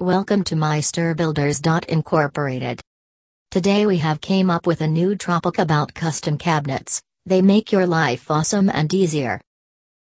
Welcome 0.00 0.44
to 0.44 0.54
MeisterBuilders. 0.54 1.86
Incorporated. 1.90 2.80
Today 3.50 3.84
we 3.84 3.98
have 3.98 4.22
came 4.22 4.48
up 4.48 4.66
with 4.66 4.80
a 4.80 4.88
new 4.88 5.14
topic 5.14 5.58
about 5.58 5.92
custom 5.92 6.38
cabinets. 6.38 7.02
They 7.26 7.42
make 7.42 7.70
your 7.70 7.86
life 7.86 8.30
awesome 8.30 8.70
and 8.70 8.94
easier. 8.94 9.42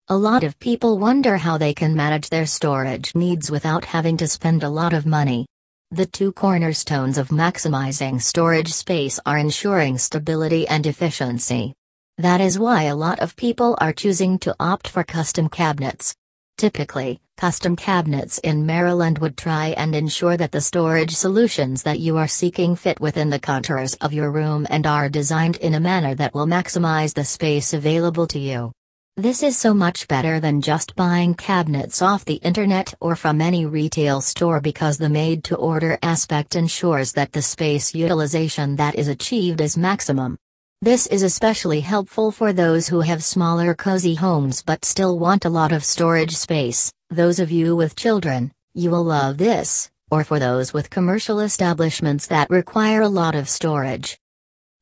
A 0.08 0.14
lot 0.14 0.44
of 0.44 0.58
people 0.58 0.98
wonder 0.98 1.38
how 1.38 1.56
they 1.56 1.72
can 1.72 1.96
manage 1.96 2.28
their 2.28 2.44
storage 2.44 3.14
needs 3.14 3.50
without 3.50 3.86
having 3.86 4.18
to 4.18 4.28
spend 4.28 4.64
a 4.64 4.68
lot 4.68 4.92
of 4.92 5.06
money. 5.06 5.46
The 5.92 6.04
two 6.04 6.30
cornerstones 6.30 7.16
of 7.16 7.28
maximizing 7.28 8.20
storage 8.20 8.74
space 8.74 9.18
are 9.24 9.38
ensuring 9.38 9.96
stability 9.96 10.68
and 10.68 10.86
efficiency. 10.86 11.72
That 12.18 12.42
is 12.42 12.58
why 12.58 12.82
a 12.82 12.94
lot 12.94 13.20
of 13.20 13.34
people 13.34 13.78
are 13.80 13.94
choosing 13.94 14.38
to 14.40 14.54
opt 14.60 14.88
for 14.88 15.04
custom 15.04 15.48
cabinets. 15.48 16.14
Typically, 16.56 17.20
custom 17.36 17.76
cabinets 17.76 18.38
in 18.38 18.64
Maryland 18.64 19.18
would 19.18 19.36
try 19.36 19.74
and 19.76 19.94
ensure 19.94 20.38
that 20.38 20.52
the 20.52 20.60
storage 20.60 21.14
solutions 21.14 21.82
that 21.82 22.00
you 22.00 22.16
are 22.16 22.26
seeking 22.26 22.74
fit 22.74 22.98
within 22.98 23.28
the 23.28 23.38
contours 23.38 23.92
of 23.96 24.14
your 24.14 24.30
room 24.30 24.66
and 24.70 24.86
are 24.86 25.10
designed 25.10 25.58
in 25.58 25.74
a 25.74 25.80
manner 25.80 26.14
that 26.14 26.32
will 26.32 26.46
maximize 26.46 27.12
the 27.12 27.24
space 27.24 27.74
available 27.74 28.26
to 28.28 28.38
you. 28.38 28.72
This 29.18 29.42
is 29.42 29.58
so 29.58 29.74
much 29.74 30.08
better 30.08 30.40
than 30.40 30.62
just 30.62 30.96
buying 30.96 31.34
cabinets 31.34 32.00
off 32.00 32.24
the 32.24 32.36
internet 32.36 32.94
or 33.00 33.16
from 33.16 33.42
any 33.42 33.66
retail 33.66 34.22
store 34.22 34.62
because 34.62 34.96
the 34.96 35.10
made 35.10 35.44
to 35.44 35.56
order 35.56 35.98
aspect 36.02 36.56
ensures 36.56 37.12
that 37.12 37.32
the 37.32 37.42
space 37.42 37.94
utilization 37.94 38.76
that 38.76 38.94
is 38.94 39.08
achieved 39.08 39.60
is 39.60 39.76
maximum. 39.76 40.38
This 40.82 41.06
is 41.06 41.22
especially 41.22 41.80
helpful 41.80 42.30
for 42.30 42.52
those 42.52 42.86
who 42.86 43.00
have 43.00 43.24
smaller 43.24 43.74
cozy 43.74 44.14
homes 44.14 44.62
but 44.62 44.84
still 44.84 45.18
want 45.18 45.46
a 45.46 45.48
lot 45.48 45.72
of 45.72 45.82
storage 45.82 46.36
space. 46.36 46.92
Those 47.08 47.38
of 47.38 47.50
you 47.50 47.74
with 47.74 47.96
children, 47.96 48.52
you 48.74 48.90
will 48.90 49.02
love 49.02 49.38
this, 49.38 49.90
or 50.10 50.22
for 50.22 50.38
those 50.38 50.74
with 50.74 50.90
commercial 50.90 51.40
establishments 51.40 52.26
that 52.26 52.50
require 52.50 53.00
a 53.00 53.08
lot 53.08 53.34
of 53.34 53.48
storage. 53.48 54.18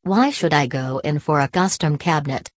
Why 0.02 0.30
should 0.30 0.52
I 0.52 0.66
go 0.66 0.98
in 1.04 1.20
for 1.20 1.40
a 1.40 1.48
custom 1.48 1.96
cabinet? 1.96 2.50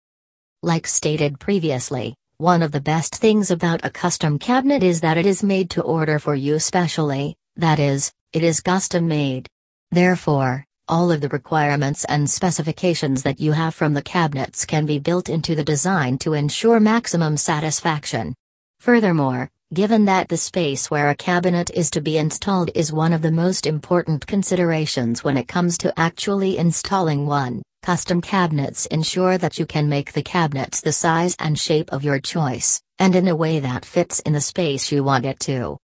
Like 0.64 0.88
stated 0.88 1.40
previously, 1.40 2.16
one 2.40 2.64
of 2.64 2.72
the 2.72 2.82
best 2.82 3.18
things 3.18 3.52
about 3.52 3.86
a 3.86 3.92
custom 3.92 4.40
cabinet 4.40 4.82
is 4.82 5.02
that 5.02 5.18
it 5.18 5.28
is 5.28 5.44
made 5.44 5.70
to 5.72 5.84
order 5.84 6.18
for 6.18 6.34
you 6.34 6.58
specially, 6.58 7.36
that 7.56 7.78
is, 7.78 8.12
it 8.34 8.44
is 8.44 8.62
custom 8.62 9.08
made. 9.08 9.48
Therefore, 9.92 10.66
all 10.90 11.12
of 11.12 11.22
the 11.22 11.30
requirements 11.30 12.06
and 12.06 12.30
specifications 12.30 13.24
that 13.24 13.40
you 13.40 13.52
have 13.52 13.76
from 13.76 13.94
the 13.94 14.02
cabinets 14.02 14.66
can 14.66 14.86
be 14.86 15.00
built 15.00 15.30
into 15.30 15.56
the 15.56 15.64
design 15.64 16.18
to 16.20 16.34
ensure 16.34 16.80
maximum 16.80 17.38
satisfaction. 17.38 18.34
Furthermore, 18.80 19.50
given 19.74 20.06
that 20.06 20.30
the 20.30 20.38
space 20.38 20.90
where 20.90 21.10
a 21.10 21.16
cabinet 21.16 21.70
is 21.74 21.92
to 21.92 22.00
be 22.00 22.18
installed 22.18 22.72
is 22.74 22.94
one 22.94 23.12
of 23.12 23.22
the 23.22 23.32
most 23.32 23.66
important 23.66 24.26
considerations 24.26 25.24
when 25.24 25.36
it 25.36 25.48
comes 25.48 25.78
to 25.78 25.94
actually 26.00 26.58
installing 26.58 27.26
one, 27.26 27.62
custom 27.84 28.22
cabinets 28.22 28.86
ensure 28.86 29.38
that 29.38 29.60
you 29.60 29.66
can 29.66 29.90
make 29.90 30.14
the 30.14 30.24
cabinets 30.24 30.80
the 30.80 30.94
size 30.94 31.36
and 31.40 31.60
shape 31.60 31.92
of 31.92 32.04
your 32.04 32.20
choice, 32.20 32.82
and 32.98 33.16
in 33.16 33.28
a 33.28 33.36
way 33.36 33.60
that 33.60 33.84
fits 33.84 34.22
in 34.22 34.34
the 34.34 34.42
space 34.42 34.92
you 34.92 35.04
want 35.04 35.26
it 35.26 35.40
to. 35.40 35.78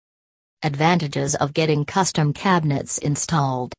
Advantages 0.62 1.34
of 1.34 1.52
getting 1.52 1.84
custom 1.84 2.32
cabinets 2.32 2.98
installed. 2.98 3.74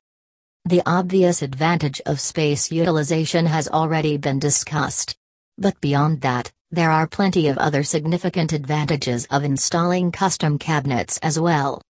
The 0.65 0.81
obvious 0.85 1.41
advantage 1.41 2.01
of 2.05 2.21
space 2.21 2.71
utilization 2.71 3.47
has 3.47 3.67
already 3.67 4.15
been 4.15 4.39
discussed. 4.39 5.13
But 5.57 5.79
beyond 5.81 6.21
that, 6.21 6.53
there 6.71 6.89
are 6.89 7.05
plenty 7.05 7.49
of 7.49 7.57
other 7.57 7.83
significant 7.83 8.53
advantages 8.53 9.25
of 9.25 9.43
installing 9.43 10.13
custom 10.13 10.57
cabinets 10.57 11.17
as 11.17 11.37
well. 11.37 11.81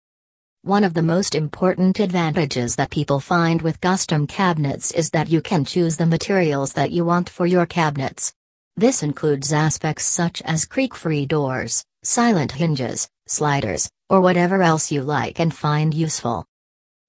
One 0.64 0.84
of 0.84 0.96
the 0.96 1.04
most 1.04 1.36
important 1.36 2.00
advantages 2.00 2.76
that 2.78 2.90
people 2.90 3.20
find 3.20 3.62
with 3.62 3.80
custom 3.80 4.26
cabinets 4.26 4.90
is 4.90 5.12
that 5.12 5.30
you 5.30 5.40
can 5.40 5.66
choose 5.66 5.98
the 5.98 6.08
materials 6.08 6.74
that 6.74 6.90
you 6.90 7.06
want 7.06 7.30
for 7.30 7.46
your 7.46 7.68
cabinets. 7.68 8.34
This 8.76 9.04
includes 9.04 9.54
aspects 9.54 10.06
such 10.06 10.42
as 10.42 10.66
creak-free 10.66 11.28
doors, 11.28 11.86
silent 12.02 12.54
hinges, 12.54 13.08
sliders, 13.28 13.88
or 14.10 14.20
whatever 14.20 14.64
else 14.64 14.92
you 14.92 15.04
like 15.04 15.40
and 15.40 15.54
find 15.54 15.94
useful. 15.94 16.48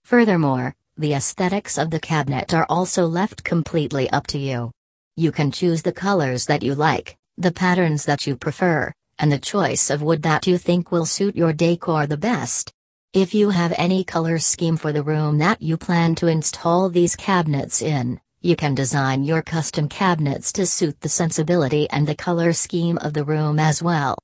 Furthermore, 0.05 0.75
the 0.97 1.15
aesthetics 1.15 1.77
of 1.77 1.91
the 1.91 1.99
cabinet 1.99 2.55
are 2.55 2.67
also 2.69 3.07
left 3.07 3.43
completely 3.43 4.09
up 4.11 4.27
to 4.29 4.39
you. 4.39 4.71
You 5.17 5.33
can 5.33 5.51
choose 5.51 5.83
the 5.83 5.93
colors 5.93 6.47
that 6.47 6.63
you 6.63 6.75
like, 6.75 7.17
the 7.37 7.51
patterns 7.51 8.05
that 8.05 8.27
you 8.27 8.37
prefer, 8.37 8.93
and 9.19 9.31
the 9.31 9.39
choice 9.39 9.91
of 9.91 10.03
wood 10.03 10.23
that 10.23 10.47
you 10.47 10.57
think 10.57 10.93
will 10.93 11.07
suit 11.07 11.35
your 11.35 11.53
decor 11.53 12.07
the 12.07 12.17
best. 12.17 12.73
If 13.13 13.35
you 13.35 13.51
have 13.51 13.75
any 13.77 14.05
color 14.05 14.39
scheme 14.39 14.77
for 14.77 14.93
the 14.93 15.03
room 15.03 15.39
that 15.39 15.61
you 15.61 15.77
plan 15.77 16.15
to 16.17 16.29
install 16.29 16.89
these 16.91 17.17
cabinets 17.17 17.83
in, 17.83 18.21
you 18.41 18.55
can 18.55 18.75
design 18.75 19.25
your 19.25 19.43
custom 19.43 19.89
cabinets 19.89 20.53
to 20.53 20.67
suit 20.67 21.01
the 21.01 21.09
sensibility 21.09 21.89
and 21.91 22.07
the 22.07 22.15
color 22.15 22.53
scheme 22.53 22.99
of 22.99 23.15
the 23.15 23.25
room 23.25 23.59
as 23.59 23.83
well. 23.83 24.19